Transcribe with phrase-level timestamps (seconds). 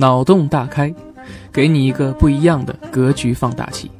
[0.00, 0.94] 脑洞大开，
[1.52, 3.90] 给你一个不一样的格局放大器。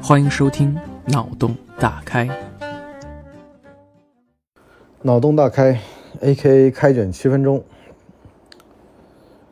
[0.00, 0.72] 欢迎收听
[1.12, 2.26] 《脑洞大开》。
[5.02, 5.80] 脑洞大开
[6.20, 6.70] ，A.K.A.
[6.70, 7.64] 开卷七分钟。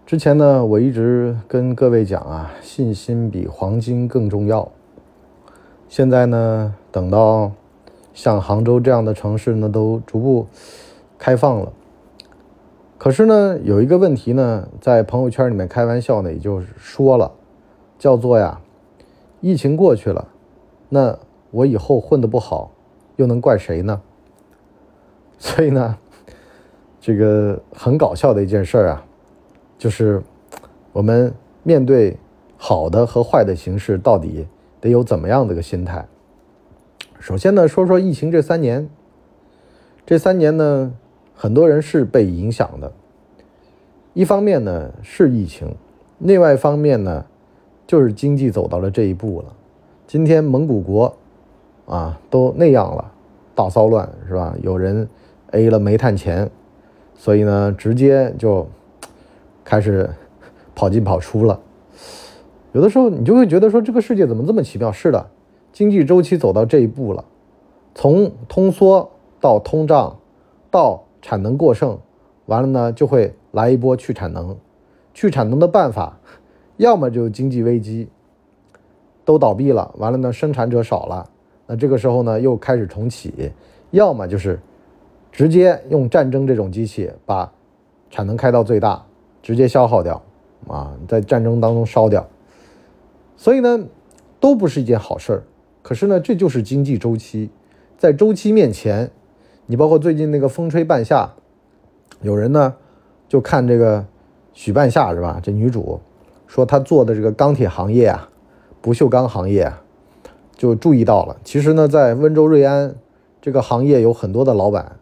[0.07, 4.71] 之前呢，我一直跟各位讲啊，信心比黄金更重要。
[5.89, 7.51] 现在呢，等到
[8.15, 10.47] 像杭州这样的城市呢，都逐步
[11.19, 11.73] 开放了。
[12.99, 17.31] 可是呢，有一个问题呢，在朋友圈里面开玩笑呢，也就说了，
[17.99, 18.61] 叫做呀，
[19.43, 20.29] 疫情过去了，
[20.89, 21.19] 那
[21.51, 22.71] 我以后混得不好，
[23.17, 24.01] 又能怪谁呢？
[25.39, 25.99] 所以呢，
[26.99, 29.05] 这个很搞笑的一件事儿啊，
[29.77, 30.23] 就是
[30.93, 32.17] 我们面对
[32.57, 34.47] 好的和坏的形势，到底
[34.81, 36.07] 得有怎么样的一个心态？
[37.21, 38.89] 首先呢，说说疫情这三年，
[40.07, 40.95] 这三年呢。
[41.39, 42.91] 很多人是被影响的，
[44.15, 45.75] 一方面呢是疫情，
[46.19, 47.27] 另外一方面呢
[47.87, 49.53] 就是经济走到了这一步了。
[50.07, 51.15] 今天蒙古国
[51.85, 53.13] 啊都那样了，
[53.55, 54.57] 大骚乱是吧？
[54.63, 55.07] 有人
[55.51, 56.51] A 了煤炭钱，
[57.15, 58.67] 所以呢直接就
[59.63, 60.09] 开始
[60.75, 61.61] 跑进跑出了。
[62.73, 64.91] 有的时候你就会觉得说这个世界怎么这么奇妙？
[64.91, 65.27] 是的，
[65.71, 67.27] 经济周期走到这一步了，
[67.95, 70.17] 从通缩到通胀
[70.71, 71.03] 到。
[71.27, 71.99] 产能过剩，
[72.45, 74.57] 完了呢，就会来一波去产能。
[75.13, 76.21] 去产能的办法，
[76.77, 78.09] 要么就经济危机，
[79.25, 81.29] 都倒闭了，完了呢，生产者少了，
[81.67, 83.51] 那这个时候呢，又开始重启；
[83.91, 84.61] 要么就是
[85.33, 87.53] 直接用战争这种机器把
[88.09, 89.05] 产能开到最大，
[89.43, 90.23] 直接消耗掉，
[90.69, 92.25] 啊，在战争当中烧掉。
[93.37, 93.85] 所以呢，
[94.39, 95.43] 都不是一件好事儿。
[95.83, 97.51] 可是呢，这就是经济周期，
[97.99, 99.11] 在周期面前。
[99.69, 101.33] 你包括最近那个风吹半夏，
[102.21, 102.75] 有人呢
[103.29, 104.07] 就看这个
[104.53, 105.41] 许半夏是吧？
[105.43, 106.01] 这女主
[106.47, 108.29] 说她做的这个钢铁行业啊，
[108.81, 109.83] 不锈钢行业啊，
[110.57, 111.37] 就注意到了。
[111.43, 112.95] 其实呢，在温州瑞安
[113.41, 115.01] 这个行业有很多的老板，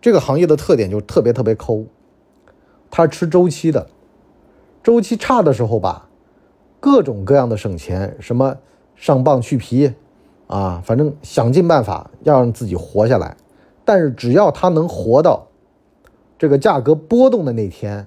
[0.00, 1.84] 这个行业的特点就特别特别抠，
[2.90, 3.88] 他吃周期的，
[4.82, 6.08] 周期差的时候吧，
[6.80, 8.56] 各种各样的省钱，什么
[8.94, 9.92] 上磅去皮
[10.46, 13.36] 啊，反正想尽办法要让自己活下来。
[13.86, 15.46] 但是只要它能活到
[16.36, 18.06] 这个价格波动的那天，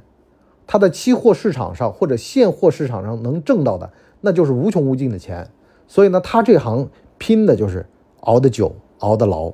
[0.68, 3.90] 它的期货市场上或者现货市场上能挣到的，
[4.22, 5.50] 那就是无穷无尽的钱。
[5.88, 6.88] 所以呢，他这行
[7.18, 7.88] 拼的就是
[8.20, 9.52] 熬得久、熬得牢。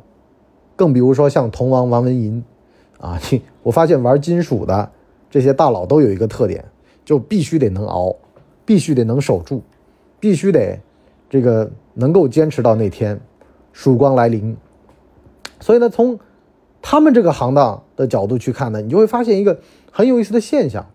[0.76, 2.44] 更比如说像铜王王文银
[3.00, 3.22] 啊，
[3.64, 4.92] 我发现玩金属的
[5.30, 6.66] 这些大佬都有一个特点，
[7.06, 8.14] 就必须得能熬，
[8.66, 9.62] 必须得能守住，
[10.20, 10.78] 必须得
[11.30, 13.18] 这个能够坚持到那天
[13.72, 14.58] 曙光来临。
[15.66, 16.20] 所以呢，从
[16.80, 19.60] 他们这个行当的角度去看呢，你就会发现一个
[19.92, 20.86] 很有意思的现象。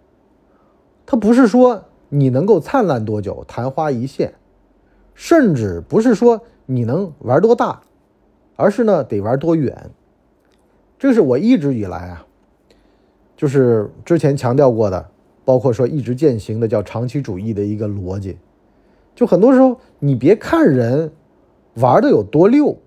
[1.05, 4.35] 它不是说你能够灿烂多久、昙花一现，
[5.13, 7.81] 甚至不是说你能玩多大，
[8.55, 9.91] 而是呢得玩多远。
[11.01, 12.25] 这是我一直以来啊，
[13.37, 15.05] 就是之前强调过的，
[15.45, 18.39] 包括说一直践行的叫长期主义的一个逻辑。
[19.17, 21.11] 就很多时候，你别看人
[21.75, 22.79] 玩的有多溜。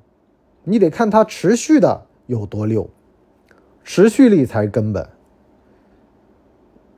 [0.66, 2.90] 你得看它持续的有多溜，
[3.84, 5.08] 持续力才是根本。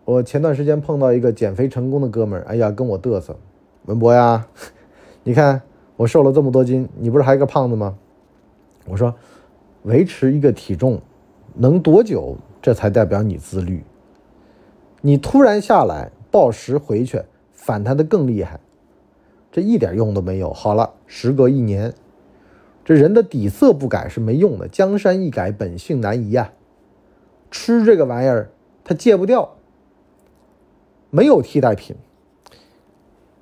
[0.05, 3.37] 我前段时间碰到一个减肥成功的哥们儿，哎呀，跟我嘚瑟，
[3.85, 4.47] 文博呀，
[5.23, 5.63] 你看
[5.97, 7.97] 我瘦了这么多斤，你不是还个胖子吗？
[8.85, 9.15] 我说，
[9.81, 11.01] 维持一个体重
[11.55, 13.83] 能多久，这才代表你自律。
[15.01, 18.59] 你突然下来暴食回去，反弹的更厉害，
[19.51, 20.53] 这一点用都没有。
[20.53, 21.91] 好了，时隔一年。
[22.85, 26.53] 这人的底色不改是没用的，江山易改，本性难移呀。
[27.49, 28.51] 吃这个玩意儿，
[28.83, 29.55] 他戒不掉，
[31.09, 31.95] 没有替代品。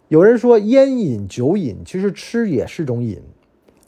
[0.07, 3.21] 有人说烟瘾、酒瘾，其实吃也是种瘾。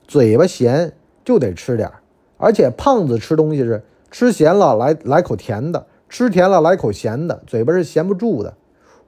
[0.06, 0.94] 嘴巴咸
[1.24, 1.90] 就得吃点
[2.38, 8.58] 而且胖子吃东西是吃咸了来来口甜的，吃甜了来口咸的，嘴巴是闲不住的。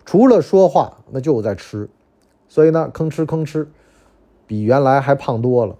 [0.06, 1.90] 除了说话，那就在吃，
[2.48, 3.68] 所以呢，吭哧吭哧，
[4.46, 5.76] 比原来还胖多了。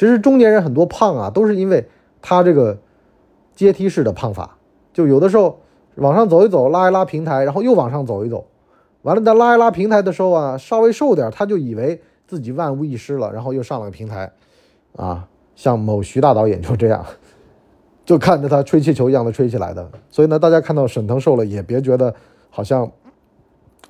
[0.00, 1.86] 其实中年人很多胖啊，都是因为
[2.22, 2.78] 他这个
[3.54, 4.56] 阶梯式的胖法，
[4.94, 5.60] 就有的时候
[5.96, 8.46] 往上走一走，拉一拉平台，然后又往上走一走，
[9.02, 14.32] 完了再拉一拉平台的时候啊，稍微瘦点，他就以为自己万无一失了，然后又上了个平台，
[14.96, 17.04] 啊，像某徐大导演就这样，
[18.06, 19.86] 就看着他吹气球一样的吹起来的。
[20.08, 22.14] 所以呢，大家看到沈腾瘦了，也别觉得
[22.48, 22.90] 好像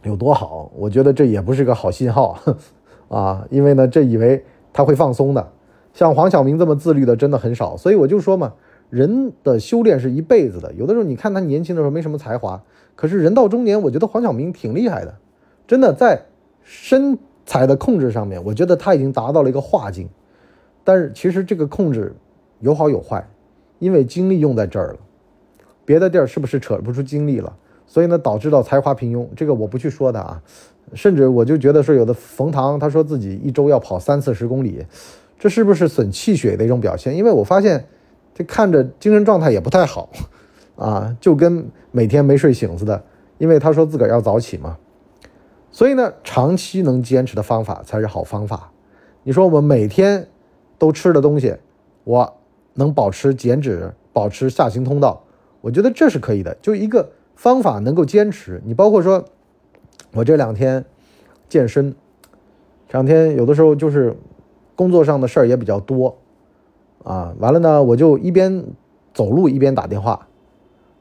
[0.02, 2.36] 有多好，我觉得这也不是个好信号
[3.08, 5.52] 啊，因为呢，这以为他会放松的。
[6.00, 8.55] 像黄晓明这么自律的真的很少，所以我就说嘛，
[8.88, 10.73] 人的修炼是一辈子的。
[10.73, 12.62] 有的时候你看他年轻的时候没什么才华，
[12.97, 15.17] 可是人到中年，我觉得黄晓明挺厉害的，
[15.67, 16.23] 真的在
[16.62, 20.08] 身材的控制上面，我觉得他已经达到了一个化境。
[20.85, 22.17] 但是其实这个控制
[22.61, 23.29] 有好有坏，
[23.79, 24.99] 因为精力用在这儿了，
[25.85, 27.55] 别的地儿是不是扯不出精力了？
[27.87, 29.29] 所以呢，导致到才华平庸。
[29.37, 30.43] 这个我不去说的啊。
[30.94, 34.87] 甚至我就觉得说，有的冯唐他说自己一周要跑三四十公里，
[35.40, 37.16] 这是不是损气血的一种表现？
[37.16, 37.87] 因为我发现
[38.32, 40.08] 这看着精神状态也不太好
[40.76, 43.02] 啊，就跟每天没睡醒似的。
[43.38, 44.76] 因为他说自个儿要早起嘛，
[45.72, 48.70] 所以呢，长期能坚持的方法才是好方法。
[49.22, 50.28] 你说我们每天
[50.78, 51.56] 都吃的东西，
[52.04, 52.37] 我
[52.75, 55.25] 能保持减脂、保持下行通道，
[55.62, 56.54] 我觉得这是可以的。
[56.62, 59.25] 就一个方法能够坚持，你包括说。
[60.12, 60.84] 我这两天
[61.48, 61.94] 健身，
[62.88, 64.16] 这两天有的时候就是
[64.80, 66.16] 工作上的事儿也比较多
[67.04, 67.34] 啊。
[67.38, 68.64] 完了呢，我就一边
[69.12, 70.28] 走路一边打电话。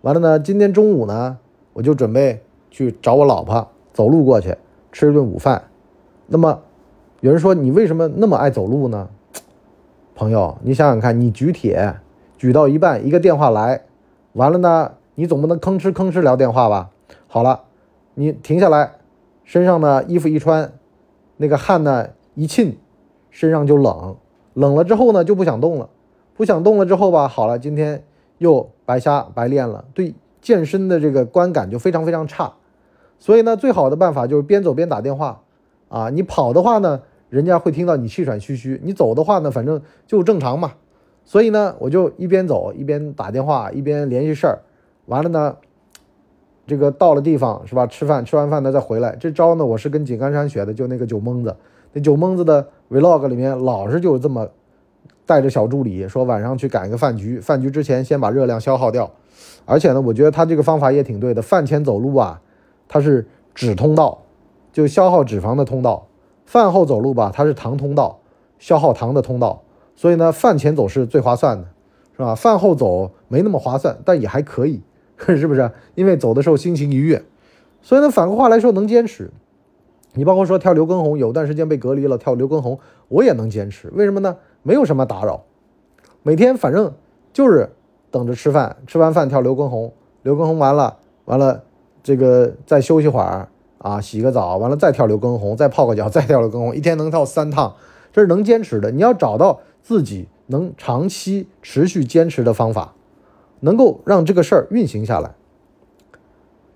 [0.01, 1.37] 完了呢，今天中午呢，
[1.71, 4.57] 我就准备去找我老婆，走路过去
[4.91, 5.63] 吃一顿午饭。
[6.27, 6.59] 那么
[7.21, 9.07] 有人说你为什么那么爱走路呢？
[10.13, 11.95] 朋友，你想想看，你举铁
[12.37, 13.83] 举到一半，一个电话来，
[14.33, 16.89] 完了呢，你总不能吭哧吭哧聊电话吧？
[17.27, 17.61] 好了，
[18.15, 18.95] 你停下来。
[19.45, 20.73] 身上呢，衣服一穿，
[21.37, 22.75] 那个汗呢一沁，
[23.29, 24.17] 身上就冷，
[24.53, 25.89] 冷了之后呢就不想动了，
[26.35, 28.03] 不想动了之后吧，好了，今天
[28.37, 32.53] 又白瞎白练了，对健身的这个观感就非常非常差。
[33.17, 35.41] 所以呢，最好的办法就是边走边打电话
[35.89, 36.09] 啊。
[36.09, 40.73] 你跑的话呢，人家会听到你气喘吁吁；你走的话呢，反正就正常嘛。
[41.23, 44.59] 所以呢，我就一边走一边打电话，一边联系事儿，
[45.05, 45.57] 完了呢。
[46.67, 47.87] 这个到了地方是吧？
[47.87, 49.15] 吃饭，吃完饭呢再回来。
[49.19, 51.55] 这招呢，我是跟井冈山学的，就那个酒蒙子。
[51.93, 54.49] 那酒蒙子的 vlog 里面老是就这么
[55.25, 59.11] 带着小助理说晚上去赶一个饭局，饭局之前先把热量消耗掉。
[59.65, 61.41] 而且呢，我觉得他这个方法也挺对的。
[61.41, 62.41] 饭前走路啊，
[62.87, 64.23] 它是脂通道，
[64.73, 66.07] 就消耗脂肪的通道；
[66.45, 68.19] 饭后走路吧，它是糖通道，
[68.57, 69.61] 消耗糖的通道。
[69.95, 71.67] 所以呢，饭前走是最划算的，
[72.17, 72.33] 是吧？
[72.33, 74.81] 饭后走没那么划算，但也还可以。
[75.17, 75.69] 是不是？
[75.95, 77.21] 因为走的时候心情愉悦，
[77.81, 79.29] 所以呢，反过话来说能坚持。
[80.13, 83.89] 你包括说跳刘畊宏，有段时间被隔离了，跳刘畊宏我也能坚持。
[83.93, 84.37] 为什么呢？
[84.63, 85.43] 没有什么打扰，
[86.23, 86.93] 每天反正
[87.31, 87.69] 就是
[88.11, 91.63] 等着吃饭，吃完饭跳刘畊宏，刘畊宏完了，完了
[92.03, 93.47] 这个再休息会儿
[93.77, 97.75] 啊，洗个澡，完了再跳刘畊宏，再泡个脚，再跳刘畊宏，一天能跳三趟，
[98.11, 98.91] 这是能坚持的。
[98.91, 102.93] 你要找到自己能长期持续坚持的方法。
[103.61, 105.35] 能够让这个事儿运行下来，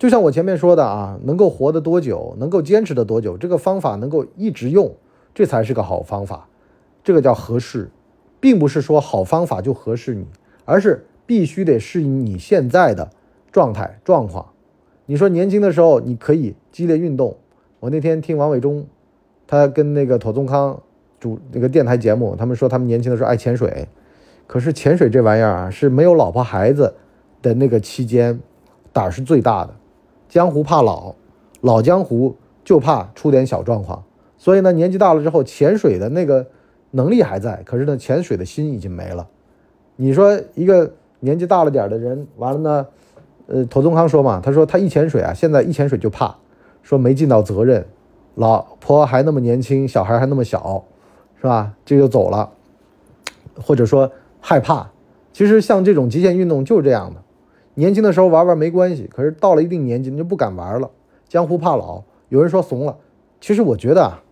[0.03, 4.93] 就像我前面说的啊，能够活得多久，能够坚持的多久，这个方法能够一直用，
[5.33, 6.49] 这才是个好方法。
[7.05, 7.89] 这个叫合适，
[8.41, 10.25] 并不是说好方法就合适你，
[10.65, 13.11] 而是必须得适应你现在的
[13.49, 14.47] 状态状况。
[15.05, 17.37] 你说年轻的时候你可以激烈运动，
[17.79, 18.85] 我那天听王伟忠，
[19.47, 20.81] 他跟那个妥宗康
[21.17, 23.87] 主那个电台节目，他们说他们年轻的时候爱潜水。
[24.47, 26.93] 可是潜水这玩意儿啊，是没有老婆孩子
[27.41, 28.41] 的那个期间，
[28.91, 29.73] 胆儿是最大的。
[30.33, 31.13] 江湖怕老，
[31.61, 34.03] 老江湖就怕出点小状况。
[34.35, 36.47] 所以呢，年纪大了之后，潜水的那个
[36.89, 39.27] 能力还在，可是呢，潜水的心已经没了。
[39.95, 42.87] 你说一个年纪大了点的人，完了呢，
[43.45, 46.35] 呃，头宗康说嘛，他说他一潜水啊，现在一潜水就怕，
[46.81, 47.85] 说没尽到责任，
[48.33, 50.83] 老婆还那么年轻，小孩还那么小，
[51.39, 51.73] 是吧？
[51.85, 52.49] 这就走了，
[53.63, 54.11] 或者说。
[54.45, 54.89] 害怕，
[55.31, 57.22] 其实像这种极限运动就是这样的。
[57.75, 60.91] 年轻的时候玩玩没关系，可是到了一定年纪你就不敢玩了。
[61.27, 62.97] 江湖怕老，有人说怂了，
[63.41, 64.23] 其实我觉得啊，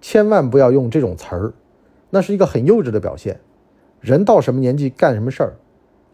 [0.00, 1.52] 千万不要用这种词儿，
[2.10, 3.40] 那是一个很幼稚的表现。
[4.00, 5.54] 人到什么年纪干什么事儿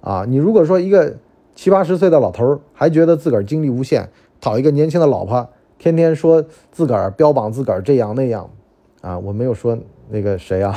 [0.00, 0.25] 啊？
[0.26, 1.16] 你如果说一个
[1.54, 4.09] 七八十岁的老头儿还觉得自个儿精力无限，
[4.40, 8.50] 讨一个年轻的老婆，天天说自个儿标榜自个儿这样那样
[9.00, 9.78] 啊，我没有说
[10.09, 10.75] 那个谁啊。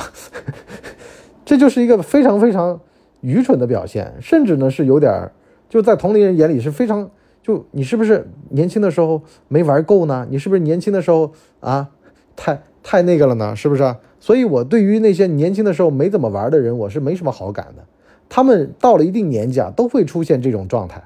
[1.44, 2.80] 这就是一个非常非常
[3.20, 5.32] 愚蠢的表现，甚至呢是有点儿，
[5.68, 7.10] 就在同龄人眼里是非常，
[7.42, 10.26] 就你是不是年轻的时候没玩够呢？
[10.30, 11.90] 你是不是年轻的时候啊，
[12.36, 13.56] 太太那个了呢？
[13.56, 13.96] 是不是？
[14.20, 17.84] 所以我对于那些年轻的时候没怎么玩的人，我是没什么好感的。
[18.28, 21.02] 他们到了一定年纪啊，都会出现这种状态，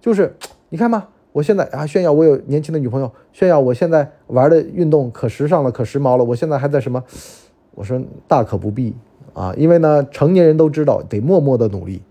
[0.00, 0.36] 就是
[0.70, 7.02] 你看嘛，我现在啊炫耀我有年轻的女朋友，炫耀我现在玩的运动可时尚了，可时髦了，我现在还在什么？
[7.74, 8.94] 我说大可不必。
[9.34, 12.02] 啊，因为呢，成年人都知道得默默的努力，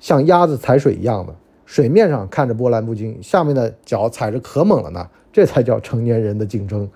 [0.00, 6.90] 像鸭子踩水一样的，水面上看着波澜不惊，下面的脚踩着可猛了呢，这才叫成年人的竞争。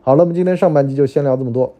[0.00, 1.74] 好了，我们今天上半集就先聊这么多，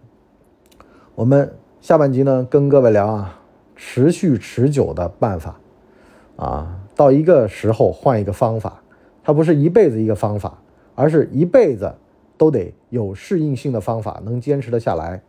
[1.14, 3.40] 我们下半集呢跟各位聊啊，
[3.74, 5.58] 持续持久的办法
[6.36, 6.80] 啊。
[6.94, 8.82] 到一个时候换一个方法，
[9.24, 10.60] 它不是一辈子一个方法，
[10.94, 11.94] 而是一辈子
[12.36, 15.22] 都得有适应性的方法，能坚持得下来。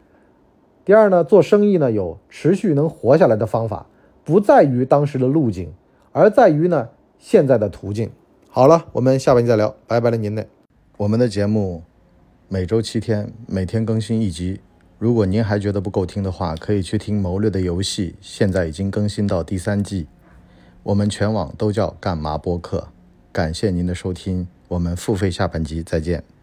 [0.84, 3.86] 第二呢，做生意呢有持续能活下来的方法，
[4.24, 5.74] 不在于当时的路径，
[6.12, 8.10] 而在于呢现在的途径。
[8.50, 10.48] 好了，我们下半集再聊，拜拜了您嘞。
[10.98, 11.84] 我们的节目
[12.48, 14.60] 每周七天，每天更新一集。
[14.98, 20.08] 如果您还觉得不够听的话，可以去听《谋略的游戏》，现在已经更新到第三季。
[20.84, 22.90] 我们全网都叫干嘛播客。
[23.32, 26.39] 感谢您的收听，我们付费下半集再见。